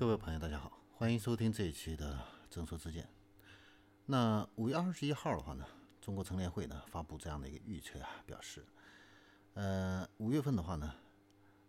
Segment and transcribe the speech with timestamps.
[0.00, 2.14] 各位朋友，大家好，欢迎收听这一期的
[2.48, 3.04] 《正说之见》。
[4.06, 5.66] 那五月二十一号的话呢，
[6.00, 8.64] 中国乘联会呢发布这样的一个预测啊，表示，
[9.52, 10.94] 呃，五月份的话呢，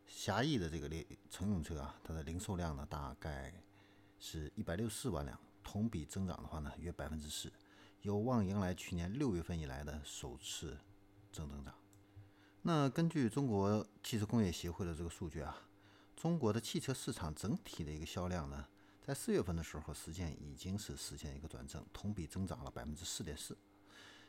[0.07, 3.53] 狭义的这个列乘用车啊，它的零售量呢大概
[4.17, 7.51] 是一百六十四万辆，同比增长的话呢约百分之四，
[7.99, 10.77] 有望迎来去年六月份以来的首次
[11.33, 11.73] 正增长。
[12.61, 15.63] 那根据中国汽车工业协会的这个数据啊。
[16.21, 18.67] 中国的汽车市场整体的一个销量呢，
[19.01, 23.57] 在四月份的时候，实际上已经是实现一个转正，同比增长了百分之四点四，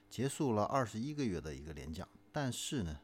[0.09, 2.09] 结束了二十一个月的一个连降。
[2.33, 2.99] 但是呢，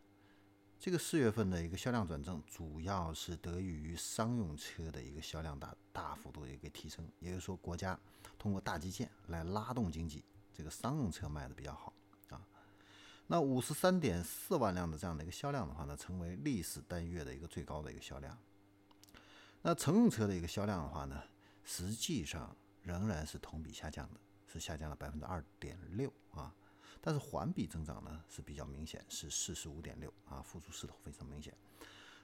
[0.80, 8.00] 这个四月份的一个销量转正，主要是得益于商用车的一个销量大大幅度的一个提升，也就是说，国家
[8.38, 10.24] 通过大基建来拉动经济，
[10.54, 11.92] 这个商用车卖的比较好
[12.30, 12.40] 啊。
[13.26, 18.34] 那五十三点四万辆的这样的一个销量的话呢，成为历史单月的一个最高的一个销量。
[19.62, 21.22] 那乘用车的一个销量的话呢，
[21.64, 26.54] 实际上仍然是同比下降的，是下降了百分之二点六啊。
[27.00, 31.56] 但是环比增长呢是比较明显，是四十五点六啊，复苏势头非常明显。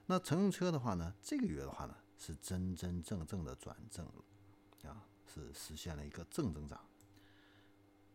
[0.07, 6.79] 那乘用车的话呢，这个月的话呢是真真正正的转正了啊，是实现了一个正增长。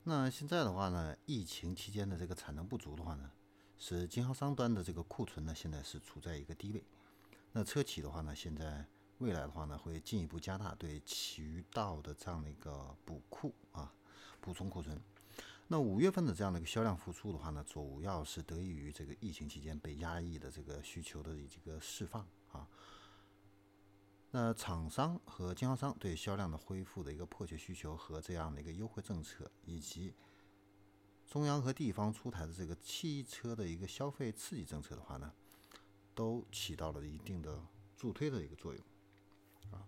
[0.05, 3.31] 那现在的话呢，疫情期间的这个产能不足的话呢，
[3.79, 6.85] 使经销商端的这个库存呢现在是处在一个低位。
[7.53, 8.87] 那车企的话呢，现在
[9.21, 13.93] 未来的话呢，会进一步加大对渠道的这样的一个补库啊，
[14.41, 14.99] 补充库存。
[15.69, 22.67] 那五月份的这样的一个销量复苏的话呢，主要是得益于这个疫情期间被压抑的这个需求的这个释放啊。
[24.31, 30.15] 那厂商和经销商对销量的恢复的一个迫切需求和这样的一个优惠政策，以及
[31.27, 35.31] 中央和地方出台的这个汽车的一个消费刺激政策的话呢，
[36.15, 37.63] 都起到了一定的
[37.97, 38.83] 助推的一个作用。
[39.71, 39.87] 啊，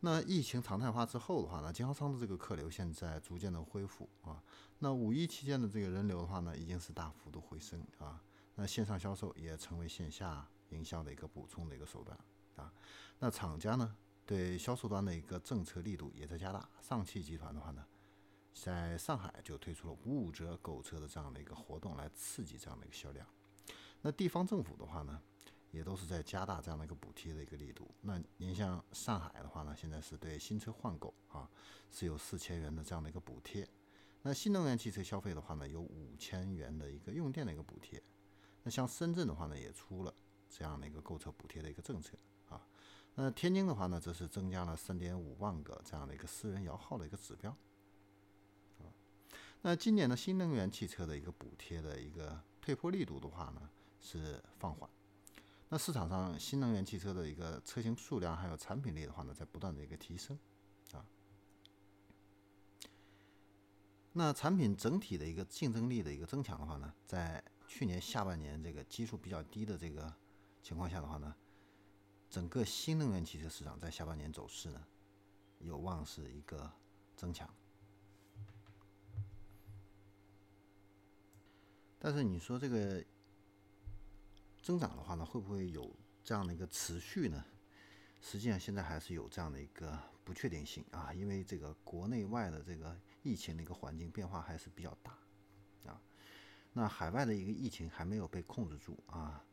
[0.00, 4.42] 那疫情常态化之后的话呢，经销商的这个客流现在逐渐的恢复啊。
[4.78, 8.22] 那五一期间的这个人流的话呢，已经是大幅度回升啊。
[8.54, 12.18] 那线上销售也成为线下营销的一个补充的一个手段
[12.56, 12.72] 啊。
[13.18, 16.68] 那厂家呢，对销售端的一个政策力度也在加大。
[16.80, 17.84] 上汽集团的话呢，
[18.54, 23.26] 在上海就推出了五五折购车的这样的一个活动，来刺激这样的一个销量。
[24.02, 25.20] 那地方政府的话呢？
[25.72, 27.79] 也都是在加大这样的一个补贴的一个力度。
[28.02, 31.50] 那您像上海的话呢，现在是对新车换购啊
[31.90, 33.68] 是有四千元的这样的一个补贴。
[34.22, 38.02] 那新能源汽车消费的话呢，有五千元的一个用电的一个补贴。
[38.62, 40.14] 那像深圳的话呢，也出了
[40.48, 42.16] 这样的一个购车补贴的一个政策
[42.48, 42.66] 啊。
[43.14, 47.50] 那天津的话呢，则是增加了三点五万个这样的一个私人摇号的一个指标
[48.78, 48.88] 啊。
[49.62, 53.68] 那今年的新能源汽车的一个补贴的一个退坡力度的话呢，
[54.00, 54.88] 是放缓。
[55.72, 60.36] 那市场上新能源汽车的一个车型数量还有产品力的话呢，在不断的一个提升
[60.90, 61.06] 啊。
[64.12, 70.12] 那产品整体的一个竞争力的一个增强的话呢，在去年下半年这个基数比较低的这个
[70.60, 71.32] 情况下的话呢，
[72.28, 74.84] 整个新能源汽车市场在下半年走势呢，
[75.60, 76.68] 有望是一个
[77.16, 77.48] 增强。
[82.00, 83.04] 但是你说这个。
[84.70, 85.92] 增长的话呢，会不会有
[86.22, 87.44] 这样的一个持续呢？
[88.20, 95.10] 实际上现在还是有这样的一个不确定性啊，因为这个国内外的这个疫情的一个环境变化还是比较大
[95.90, 96.00] 啊。
[96.72, 99.44] 那海外的一个疫情还没有被控制住啊，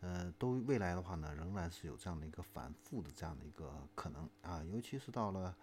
[0.00, 5.54] 呃，都未来的话呢，仍然是有这样的一个反复的这样的一个可能啊，尤其是到了。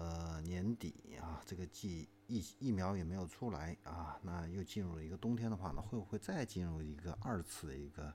[0.00, 8.14] 呃，年底啊，这个季疫疫苗也没有出来啊，那又进入了一个冬天的话呢，会不会再进入一个二次的一个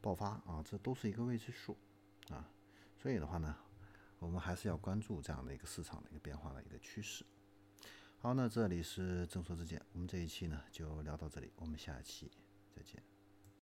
[0.00, 0.64] 爆发啊？
[0.68, 1.76] 这都是一个未知数
[2.28, 2.50] 啊。
[2.96, 3.56] 所以的话呢，
[4.18, 7.24] 我们还是要关注这样的一个市场的一个变化的一个趋势。
[8.18, 12.32] 好，那这里是正说之见，我们这一期呢就聊到这里，我们下期
[12.74, 13.00] 再见。